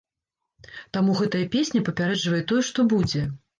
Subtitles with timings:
[0.97, 3.25] Таму гэтая песня папярэджвае тое, што будзе.